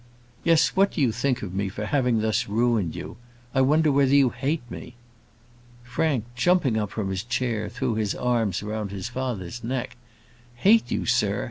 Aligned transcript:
"Yes; 0.43 0.69
what 0.69 0.93
do 0.93 0.99
you 0.99 1.11
think 1.11 1.43
of 1.43 1.53
me, 1.53 1.69
for 1.69 1.85
having 1.85 2.21
thus 2.21 2.47
ruined 2.49 2.95
you. 2.95 3.17
I 3.53 3.61
wonder 3.61 3.91
whether 3.91 4.15
you 4.15 4.31
hate 4.31 4.63
me?" 4.67 4.95
Frank, 5.83 6.25
jumping 6.35 6.75
up 6.75 6.89
from 6.89 7.11
his 7.11 7.21
chair, 7.21 7.69
threw 7.69 7.93
his 7.93 8.15
arms 8.15 8.63
round 8.63 8.89
his 8.89 9.09
father's 9.09 9.63
neck. 9.63 9.97
"Hate 10.55 10.89
you, 10.89 11.05
sir? 11.05 11.39